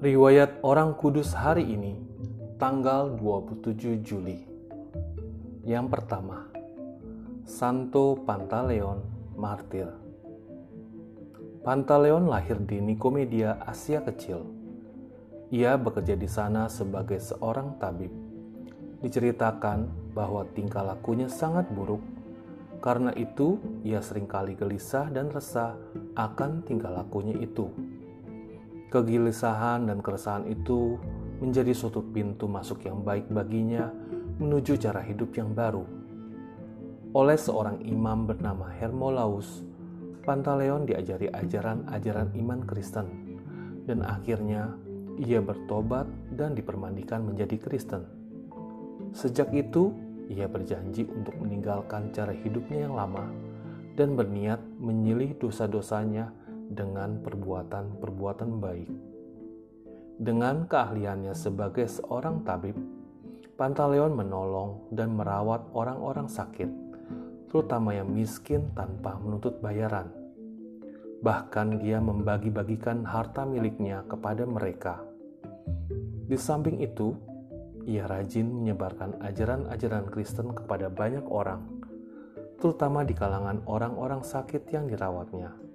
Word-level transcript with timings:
Riwayat 0.00 0.64
Orang 0.64 0.96
Kudus 0.96 1.36
hari 1.36 1.76
ini, 1.76 1.92
tanggal 2.56 3.20
27 3.20 4.00
Juli. 4.00 4.48
Yang 5.60 5.86
pertama, 5.92 6.48
Santo 7.44 8.16
Pantaleon 8.24 9.04
Martir. 9.36 9.92
Pantaleon 11.60 12.32
lahir 12.32 12.56
di 12.64 12.80
Nikomedia, 12.80 13.60
Asia 13.60 14.00
Kecil. 14.00 14.40
Ia 15.52 15.76
bekerja 15.76 16.16
di 16.16 16.32
sana 16.32 16.72
sebagai 16.72 17.20
seorang 17.20 17.76
tabib. 17.76 18.08
Diceritakan 19.04 19.84
bahwa 20.16 20.48
tingkah 20.56 20.80
lakunya 20.80 21.28
sangat 21.28 21.68
buruk. 21.76 22.00
Karena 22.80 23.12
itu, 23.20 23.60
ia 23.84 24.00
sering 24.00 24.24
kali 24.24 24.56
gelisah 24.56 25.12
dan 25.12 25.28
resah 25.28 25.76
akan 26.16 26.64
tingkah 26.64 26.88
lakunya 26.88 27.36
itu 27.36 27.68
Kegelisahan 28.90 29.86
dan 29.86 30.02
keresahan 30.02 30.50
itu 30.50 30.98
menjadi 31.38 31.70
suatu 31.70 32.02
pintu 32.02 32.50
masuk 32.50 32.82
yang 32.84 33.06
baik 33.06 33.30
baginya 33.30 33.86
menuju 34.42 34.74
cara 34.82 34.98
hidup 35.06 35.30
yang 35.38 35.54
baru. 35.54 35.86
Oleh 37.14 37.38
seorang 37.38 37.78
imam 37.86 38.26
bernama 38.26 38.66
Hermolaus, 38.66 39.62
Pantaleon 40.26 40.90
diajari 40.90 41.30
ajaran-ajaran 41.30 42.34
iman 42.34 42.66
Kristen, 42.66 43.06
dan 43.86 44.02
akhirnya 44.02 44.74
ia 45.22 45.38
bertobat 45.38 46.10
dan 46.34 46.58
dipermandikan 46.58 47.22
menjadi 47.22 47.62
Kristen. 47.62 48.06
Sejak 49.14 49.54
itu, 49.54 49.94
ia 50.30 50.46
berjanji 50.46 51.06
untuk 51.10 51.34
meninggalkan 51.38 52.10
cara 52.10 52.30
hidupnya 52.30 52.90
yang 52.90 52.94
lama 52.94 53.26
dan 53.98 54.14
berniat 54.14 54.62
menyilih 54.78 55.34
dosa-dosanya 55.38 56.30
dengan 56.70 57.18
perbuatan-perbuatan 57.18 58.50
baik. 58.62 58.90
Dengan 60.20 60.70
keahliannya 60.70 61.34
sebagai 61.34 61.90
seorang 61.90 62.46
tabib, 62.46 62.78
Pantaleon 63.58 64.16
menolong 64.16 64.88
dan 64.94 65.12
merawat 65.12 65.68
orang-orang 65.76 66.30
sakit, 66.30 66.70
terutama 67.50 67.92
yang 67.92 68.08
miskin 68.08 68.70
tanpa 68.72 69.20
menuntut 69.20 69.60
bayaran. 69.60 70.08
Bahkan 71.20 71.84
dia 71.84 72.00
membagi-bagikan 72.00 73.04
harta 73.04 73.44
miliknya 73.44 74.00
kepada 74.08 74.48
mereka. 74.48 75.04
Di 76.24 76.38
samping 76.40 76.80
itu, 76.80 77.12
ia 77.84 78.08
rajin 78.08 78.48
menyebarkan 78.48 79.20
ajaran-ajaran 79.20 80.08
Kristen 80.08 80.56
kepada 80.56 80.88
banyak 80.88 81.26
orang, 81.28 81.64
terutama 82.60 83.04
di 83.04 83.12
kalangan 83.12 83.60
orang-orang 83.68 84.24
sakit 84.24 84.68
yang 84.72 84.88
dirawatnya. 84.88 85.69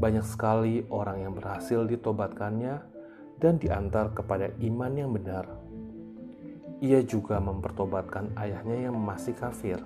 Banyak 0.00 0.24
sekali 0.24 0.80
orang 0.88 1.28
yang 1.28 1.36
berhasil 1.36 1.84
ditobatkannya 1.84 2.80
dan 3.36 3.60
diantar 3.60 4.16
kepada 4.16 4.48
iman 4.64 4.92
yang 4.96 5.12
benar. 5.12 5.44
Ia 6.80 7.04
juga 7.04 7.36
mempertobatkan 7.36 8.32
ayahnya 8.40 8.88
yang 8.88 8.96
masih 8.96 9.36
kafir. 9.36 9.76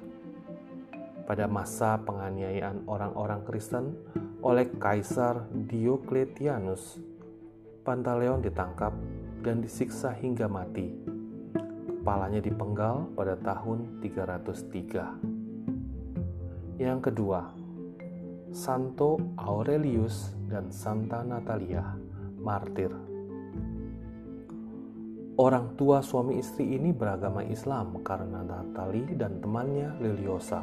Pada 1.27 1.51
masa 1.51 1.99
penganiayaan 1.99 2.87
orang-orang 2.87 3.43
Kristen 3.43 3.99
oleh 4.39 4.71
Kaisar 4.79 5.51
Diocletianus, 5.51 7.03
Pantaleon 7.83 8.39
ditangkap 8.39 8.95
dan 9.43 9.59
disiksa 9.59 10.15
hingga 10.15 10.47
mati. 10.47 10.95
Kepalanya 11.91 12.39
dipenggal 12.39 13.11
pada 13.19 13.35
tahun 13.35 13.99
303. 13.99 16.79
Yang 16.79 17.01
kedua, 17.11 17.64
Santo 18.55 19.19
Aurelius 19.35 20.31
dan 20.47 20.71
Santa 20.71 21.27
Natalia, 21.27 21.83
martir. 22.39 22.95
Orang 25.35 25.75
tua 25.75 25.99
suami 25.99 26.39
istri 26.39 26.79
ini 26.79 26.95
beragama 26.95 27.43
Islam 27.43 27.99
karena 28.07 28.47
Natali 28.47 29.11
dan 29.19 29.43
temannya 29.43 29.99
Liliosa 29.99 30.63